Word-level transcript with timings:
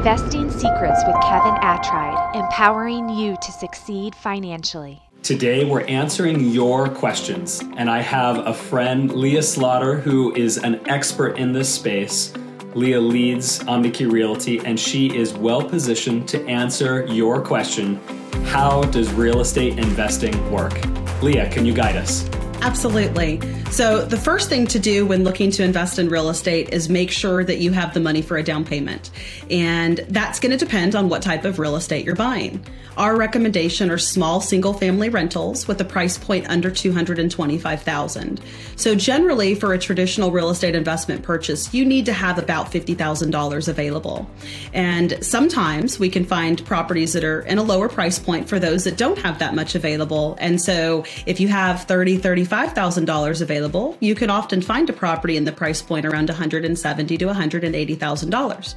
Investing 0.00 0.50
Secrets 0.50 1.02
with 1.06 1.16
Kevin 1.20 1.56
Attride, 1.56 2.34
empowering 2.34 3.10
you 3.10 3.36
to 3.42 3.52
succeed 3.52 4.14
financially. 4.14 4.98
Today, 5.22 5.66
we're 5.66 5.84
answering 5.88 6.40
your 6.48 6.88
questions, 6.88 7.60
and 7.76 7.90
I 7.90 8.00
have 8.00 8.46
a 8.46 8.54
friend, 8.54 9.12
Leah 9.12 9.42
Slaughter, 9.42 10.00
who 10.00 10.34
is 10.34 10.56
an 10.56 10.80
expert 10.88 11.36
in 11.36 11.52
this 11.52 11.68
space. 11.68 12.32
Leah 12.74 12.98
leads 12.98 13.58
OmniKey 13.64 14.10
Realty, 14.10 14.60
and 14.60 14.80
she 14.80 15.14
is 15.14 15.34
well 15.34 15.62
positioned 15.62 16.26
to 16.30 16.42
answer 16.46 17.04
your 17.04 17.42
question 17.42 18.00
How 18.46 18.84
does 18.84 19.12
real 19.12 19.42
estate 19.42 19.78
investing 19.78 20.50
work? 20.50 20.80
Leah, 21.20 21.50
can 21.50 21.66
you 21.66 21.74
guide 21.74 21.96
us? 21.96 22.26
Absolutely. 22.62 23.40
So, 23.70 24.04
the 24.04 24.16
first 24.16 24.48
thing 24.48 24.66
to 24.66 24.78
do 24.78 25.06
when 25.06 25.24
looking 25.24 25.50
to 25.52 25.62
invest 25.62 25.98
in 25.98 26.08
real 26.08 26.28
estate 26.28 26.70
is 26.70 26.88
make 26.88 27.10
sure 27.10 27.42
that 27.44 27.58
you 27.58 27.72
have 27.72 27.94
the 27.94 28.00
money 28.00 28.20
for 28.20 28.36
a 28.36 28.42
down 28.42 28.64
payment. 28.64 29.10
And 29.50 29.98
that's 30.08 30.40
going 30.40 30.50
to 30.50 30.58
depend 30.58 30.94
on 30.94 31.08
what 31.08 31.22
type 31.22 31.44
of 31.44 31.58
real 31.58 31.76
estate 31.76 32.04
you're 32.04 32.16
buying. 32.16 32.64
Our 32.96 33.16
recommendation 33.16 33.90
are 33.90 33.96
small 33.96 34.40
single 34.40 34.74
family 34.74 35.08
rentals 35.08 35.66
with 35.66 35.80
a 35.80 35.84
price 35.84 36.18
point 36.18 36.50
under 36.50 36.70
225,000. 36.70 38.40
So, 38.76 38.94
generally 38.94 39.54
for 39.54 39.72
a 39.72 39.78
traditional 39.78 40.30
real 40.30 40.50
estate 40.50 40.74
investment 40.74 41.22
purchase, 41.22 41.72
you 41.72 41.84
need 41.84 42.04
to 42.06 42.12
have 42.12 42.38
about 42.38 42.70
$50,000 42.70 43.68
available. 43.68 44.28
And 44.74 45.16
sometimes 45.24 45.98
we 45.98 46.10
can 46.10 46.24
find 46.24 46.64
properties 46.66 47.12
that 47.14 47.24
are 47.24 47.40
in 47.42 47.58
a 47.58 47.62
lower 47.62 47.88
price 47.88 48.18
point 48.18 48.48
for 48.48 48.58
those 48.58 48.84
that 48.84 48.96
don't 48.96 49.18
have 49.18 49.38
that 49.38 49.54
much 49.54 49.74
available. 49.74 50.36
And 50.40 50.60
so, 50.60 51.04
if 51.24 51.40
you 51.40 51.48
have 51.48 51.84
30, 51.84 52.18
30 52.18 52.44
$35,000 52.50 53.40
available, 53.40 53.96
you 54.00 54.14
can 54.14 54.28
often 54.28 54.60
find 54.60 54.90
a 54.90 54.92
property 54.92 55.36
in 55.36 55.44
the 55.44 55.52
price 55.52 55.80
point 55.80 56.04
around 56.04 56.28
$170,000 56.28 57.18
to 57.18 57.26
$180,000. 57.26 58.74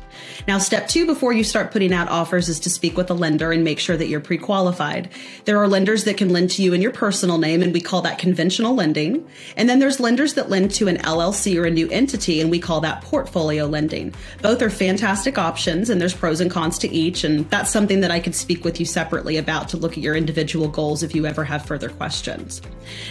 Now, 0.48 0.58
step 0.60 0.88
two 0.88 1.06
before 1.06 1.34
you 1.34 1.44
start 1.44 1.72
putting 1.72 1.94
out 1.94 2.08
offers 2.10 2.50
is 2.50 2.60
to 2.62 2.70
speak 2.70 2.96
with 2.96 3.10
a 3.10 3.14
lender 3.14 3.52
and 3.52 3.64
make 3.64 3.80
sure 3.80 3.98
that 3.98 4.08
you're 4.08 4.20
pre 4.20 4.38
qualified. 4.38 5.10
There 5.46 5.58
are 5.58 5.68
lenders 5.68 6.04
that 6.04 6.18
can 6.18 6.30
lend 6.30 6.52
to 6.52 6.62
you 6.62 6.74
in 6.74 6.82
your 6.82 6.92
personal 6.92 7.38
name, 7.38 7.62
and 7.62 7.74
we 7.74 7.82
call 7.82 8.02
that 8.04 8.20
conventional 8.20 8.76
lending. 8.76 9.28
And 9.58 9.68
then 9.68 9.80
there's 9.80 10.00
lenders 10.00 10.36
that 10.36 10.50
lend 10.50 10.72
to 10.72 10.88
an 10.88 10.98
LLC 10.98 11.60
or 11.60 11.66
a 11.66 11.72
new 11.72 11.90
entity, 11.90 12.42
and 12.42 12.52
we 12.52 12.60
call 12.60 12.82
that 12.82 13.02
portfolio 13.02 13.66
lending. 13.66 14.14
Both 14.42 14.62
are 14.62 14.70
fantastic 14.70 15.38
options, 15.38 15.90
and 15.90 16.00
there's 16.00 16.14
pros 16.14 16.42
and 16.42 16.52
cons 16.52 16.78
to 16.80 16.90
each. 16.90 17.24
And 17.24 17.50
that's 17.50 17.72
something 17.72 18.02
that 18.02 18.12
I 18.12 18.20
could 18.20 18.36
speak 18.36 18.64
with 18.64 18.80
you 18.80 18.86
separately 18.86 19.38
about 19.38 19.70
to 19.70 19.78
look 19.78 19.94
at 19.94 20.04
your 20.04 20.16
individual 20.16 20.68
goals 20.68 21.02
if 21.02 21.16
you 21.16 21.26
ever 21.26 21.44
have 21.44 21.66
further 21.66 21.90
questions. 21.90 22.62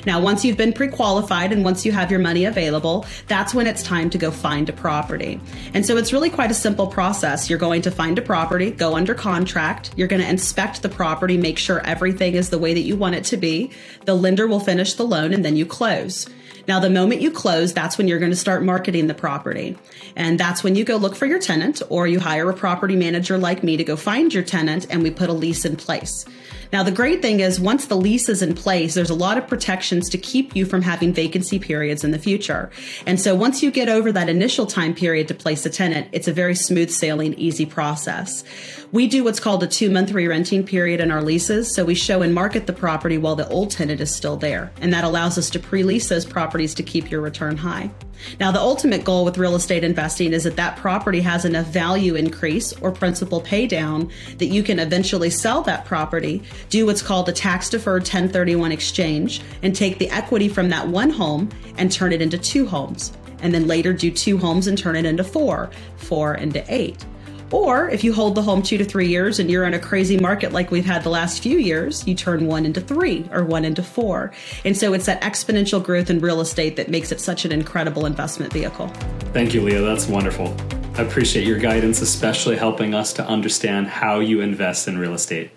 Now, 0.07 0.21
once 0.21 0.45
you 0.45 0.52
you've 0.53 0.59
been 0.59 0.75
pre 0.75 0.89
qualified 0.89 1.51
and 1.51 1.65
once 1.65 1.87
you 1.87 1.93
have 1.93 2.11
your 2.11 2.21
money 2.21 2.45
available, 2.45 3.07
that's 3.27 3.55
when 3.55 3.67
it's 3.67 3.83
time 3.83 4.11
to 4.11 4.19
go 4.19 4.31
find 4.31 4.69
a 4.69 4.73
property. 4.75 5.41
And 5.73 5.87
so 5.87 5.97
it's 5.97 6.13
really 6.13 6.29
quite 6.29 6.51
a 6.51 6.55
simple 6.55 6.87
process. 6.87 7.49
You're 7.49 7.59
going 7.59 7.81
to 7.83 7.91
find 7.91 8.19
a 8.19 8.23
property, 8.23 8.71
go 8.71 8.95
under 8.95 9.15
contract, 9.15 9.93
you're 9.97 10.09
going 10.09 10.21
to 10.21 10.29
inspect 10.29 10.83
the 10.83 10.91
property, 10.91 11.39
make 11.39 11.59
sure 11.59 11.81
everything 11.87 12.35
is 12.35 12.51
the 12.51 12.59
way 12.59 12.75
that 12.75 12.83
you 12.83 12.97
want 12.97 13.15
it 13.15 13.25
to 13.25 13.39
be. 13.39 13.71
The 14.05 14.15
lender 14.15 14.47
will 14.47 14.61
finish 14.61 14.93
the 14.93 15.07
loan 15.07 15.33
and 15.33 15.43
then 15.43 15.57
you 15.57 15.65
close. 15.65 16.29
Now, 16.69 16.79
the 16.79 16.91
moment 16.91 17.23
you 17.23 17.31
close, 17.31 17.73
that's 17.73 17.97
when 17.97 18.07
you're 18.07 18.19
going 18.19 18.31
to 18.31 18.37
start 18.37 18.63
marketing 18.63 19.07
the 19.07 19.15
property. 19.15 19.79
And 20.17 20.39
that's 20.39 20.63
when 20.63 20.77
you 20.77 20.85
go 20.85 20.97
look 20.97 21.17
for 21.17 21.25
your 21.25 21.39
tenant 21.39 21.81
or 21.89 22.07
you 22.07 22.21
hire 22.21 22.49
a 22.51 22.55
property 22.55 22.95
manager 22.95 23.39
like 23.39 23.65
me 23.65 23.79
to 23.79 23.85
go 23.85 23.97
find 23.97 24.35
your 24.35 24.45
tenant 24.45 24.87
and 24.91 25.03
we 25.03 25.11
put 25.11 25.31
a 25.31 25.33
lease 25.33 25.65
in 25.65 25.77
place. 25.77 26.27
Now, 26.73 26.83
the 26.83 26.91
great 26.91 27.21
thing 27.21 27.41
is 27.41 27.61
once 27.61 27.85
the 27.85 27.97
lease 27.97 28.31
is 28.31 28.41
in 28.41 28.55
place, 28.55 28.95
there's 28.95 29.11
a 29.11 29.15
lot 29.15 29.37
of 29.37 29.47
protections 29.47 30.09
to 30.09 30.17
keep 30.17 30.57
you 30.57 30.65
from 30.65 30.81
having 30.81 31.13
vacancy 31.13 31.59
periods 31.59 32.03
in 32.03 32.13
the 32.13 32.19
future. 32.19 32.71
And 33.07 33.21
so 33.21 33.35
once 33.35 33.63
you 33.63 33.71
get 33.71 33.91
over 33.91 34.11
that 34.11 34.31
initial 34.31 34.65
time 34.65 34.95
period 34.95 35.29
to 35.29 35.35
place 35.35 35.67
a 35.67 35.71
tenant, 35.71 36.09
it's 36.13 36.29
a 36.29 36.33
very 36.33 36.55
smooth 36.55 36.91
sailing, 36.91 37.35
easy 37.35 37.67
process. 37.67 38.43
We 38.91 39.07
do 39.07 39.23
what's 39.23 39.39
called 39.39 39.63
a 39.63 39.67
two 39.67 39.91
month 39.91 40.13
re 40.13 40.27
renting 40.27 40.65
period 40.65 41.01
in 41.01 41.11
our 41.11 41.23
leases. 41.23 41.75
So 41.75 41.85
we 41.85 41.95
show 41.95 42.23
and 42.23 42.35
market 42.35 42.67
the 42.67 42.73
property 42.73 43.19
while 43.19 43.37
the 43.37 43.49
old 43.49 43.71
tenant 43.71 44.01
is 44.01 44.15
still 44.15 44.39
there. 44.39 44.73
And 44.81 44.95
that 44.95 45.05
allows 45.05 45.37
us 45.37 45.51
to 45.51 45.59
pre 45.59 45.83
lease 45.83 46.09
those 46.09 46.25
properties 46.25 46.75
to 46.77 46.83
keep 46.83 47.11
your 47.11 47.21
return 47.21 47.59
high. 47.59 47.91
Now, 48.41 48.51
the 48.53 48.61
ultimate 48.61 49.05
goal 49.05 49.25
with 49.25 49.39
real 49.39 49.55
estate 49.55 49.85
investing 49.85 50.33
is 50.33 50.45
that 50.45 50.57
that 50.57 50.77
property 50.77 51.21
has 51.21 51.45
enough 51.45 51.67
value 51.67 52.15
increase 52.15 52.73
or 52.81 52.91
principal 52.91 53.41
pay 53.41 53.67
down 53.67 54.11
that 54.39 54.47
you 54.47 54.63
can 54.63 54.79
eventually 54.79 55.31
sell 55.31 55.63
that 55.63 55.85
property, 55.85 56.43
do 56.69 56.87
what's 56.87 57.03
called 57.03 57.29
a 57.29 57.33
tax 57.33 57.69
deferred 57.69 58.03
1031 58.03 58.73
exchange, 58.73 59.41
and 59.63 59.75
take 59.75 59.99
the 59.99 60.11
equity 60.11 60.49
from 60.49 60.69
that 60.69 60.89
one 60.89 61.11
home 61.11 61.49
and 61.77 61.91
turn 61.91 62.13
it 62.13 62.23
into 62.23 62.39
two 62.39 62.67
homes. 62.67 63.13
And 63.41 63.53
then 63.53 63.67
later 63.67 63.93
do 63.93 64.11
two 64.11 64.39
homes 64.39 64.67
and 64.67 64.79
turn 64.79 64.97
it 64.97 65.05
into 65.05 65.25
four, 65.25 65.71
four 65.97 66.35
into 66.35 66.65
eight. 66.69 67.05
Or 67.53 67.91
if 67.91 68.03
you 68.03 68.15
hold 68.15 68.35
the 68.35 68.43
home 68.43 68.63
two 68.63 68.79
to 68.79 68.85
three 68.85 69.09
years 69.09 69.39
and 69.39 69.51
you're 69.51 69.65
in 69.65 69.75
a 69.75 69.79
crazy 69.79 70.19
market 70.19 70.53
like 70.53 70.71
we've 70.71 70.87
had 70.87 71.05
the 71.05 71.11
last 71.11 71.43
few 71.43 71.59
years, 71.59 72.07
you 72.09 72.15
turn 72.15 72.47
one 72.47 72.65
into 72.65 72.81
three 72.81 73.29
or 73.31 73.45
one 73.45 73.65
into 73.67 73.83
four. 73.83 74.33
And 74.65 74.77
so 74.77 74.95
it's 74.95 75.07
that 75.07 75.21
exponential 75.21 75.85
growth 75.85 76.09
in 76.09 76.21
real 76.21 76.41
estate 76.41 76.77
that 76.77 76.89
makes 76.89 77.13
it 77.13 77.21
such 77.21 77.45
an 77.45 77.53
incredible 77.53 78.07
investment 78.07 78.53
vehicle. 78.53 78.89
Thank 79.33 79.53
you, 79.53 79.61
Leah. 79.61 79.83
That's 79.83 80.09
wonderful. 80.09 80.57
I 80.95 81.03
appreciate 81.03 81.47
your 81.47 81.59
guidance, 81.59 82.01
especially 82.01 82.57
helping 82.57 82.95
us 82.95 83.13
to 83.15 83.27
understand 83.27 83.87
how 83.87 84.21
you 84.21 84.41
invest 84.41 84.89
in 84.89 84.99
real 84.99 85.15
estate. 85.15 85.51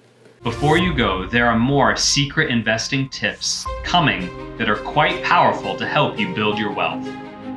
Before 0.44 0.78
you 0.78 0.94
go, 0.94 1.26
there 1.26 1.48
are 1.48 1.58
more 1.58 1.96
secret 1.96 2.52
investing 2.52 3.10
tips 3.10 3.66
coming 3.84 4.58
that 4.58 4.70
are 4.70 4.76
quite 4.76 5.24
powerful 5.24 5.76
to 5.76 5.88
help 5.88 6.20
you 6.20 6.36
build 6.36 6.60
your 6.60 6.72
wealth. 6.72 7.04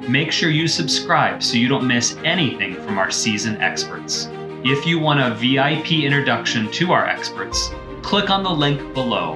Make 0.09 0.33
sure 0.33 0.49
you 0.49 0.67
subscribe 0.69 1.43
so 1.43 1.59
you 1.59 1.69
don't 1.69 1.87
miss 1.87 2.17
anything 2.25 2.77
from 2.77 2.97
our 2.97 3.11
seasoned 3.11 3.61
experts. 3.61 4.31
If 4.65 4.87
you 4.87 4.99
want 4.99 5.21
a 5.21 5.35
VIP 5.35 6.03
introduction 6.03 6.73
to 6.73 6.93
our 6.93 7.07
experts, 7.07 7.71
click 8.01 8.31
on 8.31 8.43
the 8.43 8.49
link 8.49 8.95
below. 8.95 9.35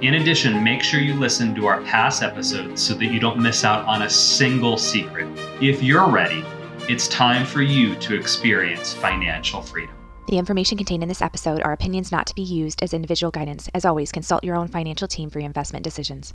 In 0.00 0.14
addition, 0.14 0.64
make 0.64 0.82
sure 0.82 1.00
you 1.00 1.12
listen 1.12 1.54
to 1.56 1.66
our 1.66 1.82
past 1.82 2.22
episodes 2.22 2.82
so 2.82 2.94
that 2.94 3.04
you 3.04 3.20
don't 3.20 3.38
miss 3.38 3.64
out 3.64 3.84
on 3.84 4.00
a 4.00 4.08
single 4.08 4.78
secret. 4.78 5.28
If 5.60 5.82
you're 5.82 6.08
ready, 6.08 6.42
it's 6.88 7.06
time 7.08 7.44
for 7.44 7.60
you 7.60 7.94
to 7.96 8.18
experience 8.18 8.94
financial 8.94 9.60
freedom. 9.60 9.94
The 10.26 10.38
information 10.38 10.78
contained 10.78 11.02
in 11.02 11.08
this 11.10 11.20
episode 11.20 11.60
are 11.60 11.72
opinions 11.72 12.10
not 12.10 12.26
to 12.28 12.34
be 12.34 12.40
used 12.40 12.82
as 12.82 12.94
individual 12.94 13.30
guidance. 13.30 13.68
As 13.74 13.84
always, 13.84 14.10
consult 14.10 14.42
your 14.42 14.56
own 14.56 14.68
financial 14.68 15.06
team 15.06 15.28
for 15.28 15.38
your 15.38 15.46
investment 15.46 15.84
decisions. 15.84 16.32